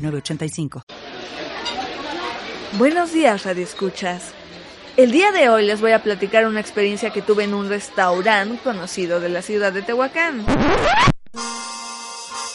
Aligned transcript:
906985. 0.00 0.82
Buenos 2.78 3.12
días, 3.12 3.44
Radio 3.44 3.64
Escuchas. 3.64 4.32
El 4.96 5.12
día 5.12 5.32
de 5.32 5.48
hoy 5.48 5.66
les 5.66 5.80
voy 5.80 5.92
a 5.92 6.02
platicar 6.02 6.46
una 6.46 6.60
experiencia 6.60 7.10
que 7.10 7.22
tuve 7.22 7.44
en 7.44 7.54
un 7.54 7.68
restaurante 7.68 8.58
conocido 8.62 9.20
de 9.20 9.28
la 9.28 9.42
ciudad 9.42 9.72
de 9.72 9.82
Tehuacán. 9.82 10.44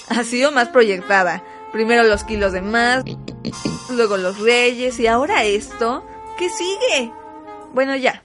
Ha 0.09 0.23
sido 0.23 0.52
más 0.52 0.70
proyectada. 0.70 1.44
Primero 1.72 2.03
los 2.03 2.23
kilos 2.23 2.53
de 2.53 2.62
más, 2.62 3.03
luego 3.89 4.17
los 4.17 4.39
reyes 4.39 5.00
y 5.00 5.08
ahora 5.08 5.44
esto. 5.44 6.05
¿Qué 6.38 6.50
sigue? 6.50 7.12
Bueno, 7.73 7.95
ya. 7.95 8.23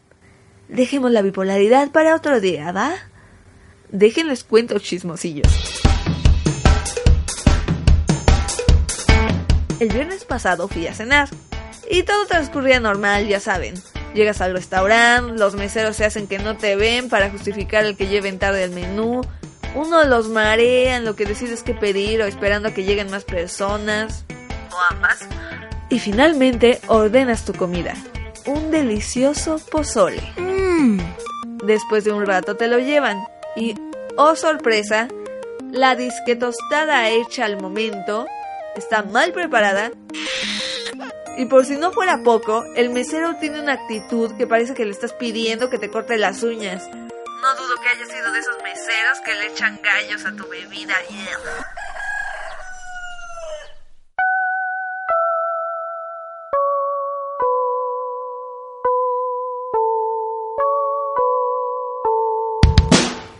Dejemos 0.68 1.10
la 1.10 1.22
bipolaridad 1.22 1.90
para 1.90 2.14
otro 2.14 2.40
día, 2.40 2.70
¿va? 2.70 2.92
Déjenles 3.90 4.44
cuento 4.44 4.78
chismosillos. 4.78 5.80
El 9.80 9.88
viernes 9.88 10.26
pasado 10.26 10.68
fui 10.68 10.86
a 10.86 10.94
cenar 10.94 11.30
y 11.90 12.02
todo 12.02 12.26
transcurría 12.26 12.80
normal, 12.80 13.26
ya 13.26 13.40
saben. 13.40 13.74
Llegas 14.12 14.42
al 14.42 14.52
restaurante, 14.52 15.38
los 15.38 15.54
meseros 15.54 15.96
se 15.96 16.04
hacen 16.04 16.26
que 16.26 16.38
no 16.38 16.56
te 16.58 16.76
ven 16.76 17.08
para 17.08 17.30
justificar 17.30 17.86
el 17.86 17.96
que 17.96 18.06
lleven 18.06 18.38
tarde 18.38 18.64
el 18.64 18.72
menú. 18.72 19.22
Uno 19.74 20.04
los 20.04 20.28
marea 20.28 20.96
en 20.96 21.06
lo 21.06 21.16
que 21.16 21.24
decides 21.24 21.62
qué 21.62 21.72
pedir 21.72 22.20
o 22.20 22.26
esperando 22.26 22.68
a 22.68 22.74
que 22.74 22.84
lleguen 22.84 23.10
más 23.10 23.24
personas. 23.24 24.26
O 24.70 24.76
ambas. 24.94 25.20
Y 25.88 25.98
finalmente 25.98 26.78
ordenas 26.86 27.46
tu 27.46 27.54
comida. 27.54 27.94
Un 28.44 28.70
delicioso 28.70 29.60
pozole. 29.70 30.22
Después 31.64 32.04
de 32.04 32.12
un 32.12 32.26
rato 32.26 32.54
te 32.54 32.68
lo 32.68 32.78
llevan. 32.78 33.18
Y, 33.56 33.76
oh 34.18 34.36
sorpresa, 34.36 35.08
la 35.70 35.96
disque 35.96 36.36
tostada 36.36 37.08
hecha 37.08 37.46
al 37.46 37.58
momento 37.60 38.26
está 38.76 39.02
mal 39.02 39.32
preparada. 39.32 39.90
Y 41.36 41.46
por 41.46 41.64
si 41.64 41.76
no 41.76 41.92
fuera 41.92 42.22
poco, 42.22 42.64
el 42.76 42.90
mesero 42.90 43.36
tiene 43.36 43.60
una 43.60 43.74
actitud 43.74 44.36
que 44.36 44.46
parece 44.46 44.74
que 44.74 44.84
le 44.84 44.90
estás 44.90 45.12
pidiendo 45.12 45.70
que 45.70 45.78
te 45.78 45.90
corte 45.90 46.18
las 46.18 46.42
uñas. 46.42 46.88
No 46.88 47.54
dudo 47.54 47.74
que 47.82 47.88
haya 47.88 48.06
sido 48.06 48.32
de 48.32 48.38
esos 48.38 48.62
meseros 48.62 49.20
que 49.24 49.34
le 49.34 49.46
echan 49.46 49.80
gallos 49.82 50.24
a 50.26 50.32
tu 50.32 50.46
bebida. 50.48 50.94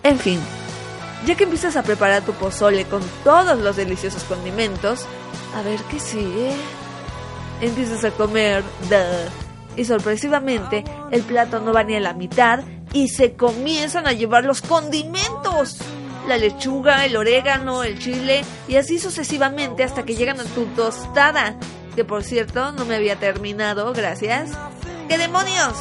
En 0.03 0.19
fin, 0.19 0.41
ya 1.27 1.35
que 1.35 1.45
empiezas 1.45 1.77
a 1.77 1.83
preparar 1.83 2.23
tu 2.23 2.33
pozole 2.33 2.85
con 2.85 3.03
todos 3.25 3.59
los 3.59 3.77
deliciosos 3.77 4.25
condimentos, 4.25 5.07
a 5.55 5.63
ver 5.63 5.81
qué 5.91 5.99
sigue. 5.99 6.53
Empiezas 7.61 8.05
a 8.05 8.11
comer, 8.11 8.63
duh, 8.89 9.31
y 9.77 9.85
sorpresivamente 9.85 10.85
el 11.11 11.23
plato 11.23 11.61
no 11.61 11.73
va 11.73 11.85
ni 11.85 11.97
a 11.97 12.01
la 12.01 12.15
mitad 12.15 12.61
y 12.93 13.09
se 13.09 13.35
comienzan 13.35 14.07
a 14.07 14.13
llevar 14.13 14.45
los 14.45 14.63
condimentos. 14.63 15.79
La 16.27 16.37
lechuga, 16.37 17.05
el 17.05 17.17
orégano, 17.17 17.83
el 17.83 17.99
chile 17.99 18.43
y 18.69 18.77
así 18.77 18.99
sucesivamente 18.99 19.85
hasta 19.85 20.05
que 20.05 20.15
llegan 20.15 20.41
a 20.41 20.45
tu 20.45 20.67
tostada. 20.67 21.57
Que 21.95 22.05
por 22.05 22.25
cierto 22.25 22.73
no 22.73 22.85
me 22.85 22.95
había 22.95 23.17
terminado, 23.17 23.93
gracias. 23.93 24.51
¡Qué 25.09 25.19
demonios! 25.19 25.75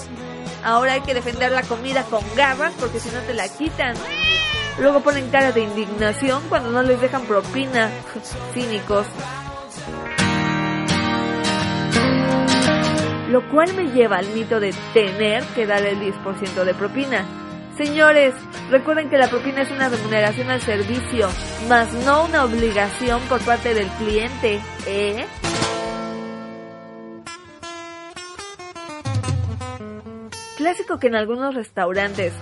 Ahora 0.63 0.93
hay 0.93 1.01
que 1.01 1.13
defender 1.13 1.51
la 1.51 1.61
comida 1.63 2.03
con 2.03 2.23
garras 2.35 2.73
porque 2.79 2.99
si 2.99 3.09
no 3.09 3.19
te 3.21 3.33
la 3.33 3.47
quitan. 3.47 3.95
Luego 4.79 5.01
ponen 5.01 5.29
cara 5.29 5.51
de 5.51 5.61
indignación 5.61 6.41
cuando 6.47 6.71
no 6.71 6.81
les 6.83 7.01
dejan 7.01 7.23
propina. 7.23 7.89
Cínicos. 8.53 9.07
Lo 13.29 13.47
cual 13.51 13.73
me 13.75 13.91
lleva 13.91 14.17
al 14.17 14.27
mito 14.29 14.59
de 14.59 14.73
tener 14.93 15.43
que 15.53 15.65
dar 15.65 15.83
el 15.83 15.99
10% 15.99 16.63
de 16.63 16.73
propina. 16.73 17.25
Señores, 17.77 18.33
recuerden 18.69 19.09
que 19.09 19.17
la 19.17 19.29
propina 19.29 19.61
es 19.61 19.71
una 19.71 19.87
remuneración 19.87 20.49
al 20.49 20.61
servicio, 20.61 21.29
más 21.69 21.93
no 22.05 22.25
una 22.25 22.43
obligación 22.43 23.21
por 23.29 23.39
parte 23.41 23.73
del 23.73 23.87
cliente, 23.91 24.59
¿eh? 24.85 25.25
Clásico 30.57 30.99
que 30.99 31.07
en 31.07 31.15
algunos 31.15 31.55
restaurantes 31.55 32.33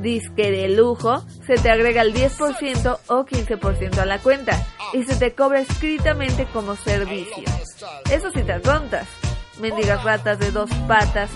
disque 0.00 0.50
de 0.52 0.68
lujo 0.68 1.24
se 1.46 1.56
te 1.56 1.70
agrega 1.70 2.02
el 2.02 2.12
10% 2.14 2.98
o 3.06 3.24
15% 3.24 3.98
a 3.98 4.06
la 4.06 4.18
cuenta 4.18 4.66
y 4.92 5.04
se 5.04 5.16
te 5.16 5.34
cobra 5.34 5.60
escritamente 5.60 6.46
como 6.52 6.76
servicio. 6.76 7.44
Eso 8.10 8.30
si 8.30 8.42
te 8.42 8.58
tontas. 8.60 9.06
Mendigas 9.60 10.02
ratas 10.04 10.38
de 10.38 10.50
dos 10.50 10.70
patas 10.86 11.30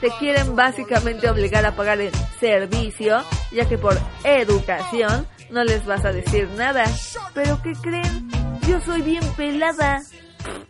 te 0.00 0.10
quieren 0.18 0.54
básicamente 0.54 1.28
obligar 1.30 1.64
a 1.64 1.74
pagar 1.74 2.00
el 2.00 2.12
servicio, 2.38 3.22
ya 3.52 3.66
que 3.66 3.78
por 3.78 3.98
educación 4.22 5.26
no 5.50 5.64
les 5.64 5.86
vas 5.86 6.04
a 6.04 6.12
decir 6.12 6.48
nada. 6.56 6.84
Pero 7.32 7.60
¿qué 7.62 7.72
creen? 7.80 8.30
Yo 8.68 8.80
soy 8.80 9.02
bien 9.02 9.24
pelada. 9.34 10.02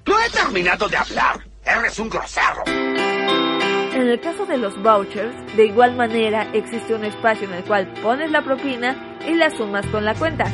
No 0.07 0.21
he 0.21 0.31
terminado 0.31 0.89
de 0.89 0.97
hablar. 0.97 1.45
Eres 1.65 1.99
un 1.99 2.09
grosero. 2.09 2.63
En 4.05 4.11
el 4.11 4.21
caso 4.21 4.45
de 4.45 4.59
los 4.59 4.77
vouchers, 4.83 5.35
de 5.57 5.65
igual 5.65 5.97
manera 5.97 6.47
existe 6.53 6.95
un 6.95 7.07
espacio 7.07 7.49
en 7.49 7.55
el 7.55 7.65
cual 7.65 7.91
pones 8.03 8.31
la 8.31 8.43
propina 8.43 9.17
y 9.27 9.33
la 9.33 9.49
sumas 9.49 9.87
con 9.87 10.05
la 10.05 10.15
cuenta. 10.15 10.45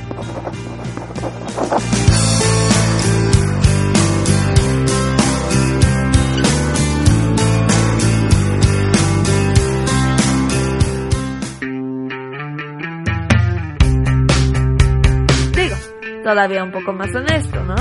Digo, 15.56 15.76
todavía 16.22 16.62
un 16.62 16.70
poco 16.70 16.92
más 16.92 17.12
honesto, 17.12 17.64
¿no? 17.64 17.74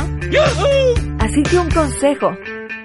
Así 1.20 1.44
que 1.44 1.60
un 1.60 1.70
consejo, 1.70 2.36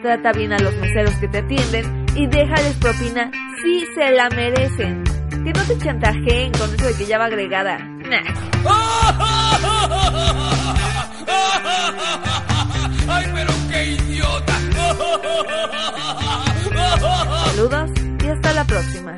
trata 0.03 0.33
bien 0.33 0.53
a 0.53 0.59
los 0.59 0.77
meseros 0.77 1.15
que 1.17 1.28
te 1.28 1.39
atienden 1.39 2.03
y 2.14 2.26
déjales 2.26 2.76
propina 2.76 3.30
si 3.62 3.86
se 3.94 4.10
la 4.12 4.28
merecen. 4.30 5.04
Que 5.30 5.52
no 5.52 5.62
te 5.64 5.76
chantajeen 5.78 6.52
con 6.52 6.72
eso 6.75 6.86
de 6.86 6.94
que 6.94 7.06
ya 7.06 7.19
va 7.19 7.25
agregada. 7.26 7.78
Nah. 7.78 8.22
¡Ay, 13.08 13.26
pero 13.34 13.52
qué 13.70 13.84
idiota! 13.92 14.54
Saludos 17.47 17.91
y 18.25 18.28
hasta 18.28 18.52
la 18.54 18.64
próxima. 18.64 19.16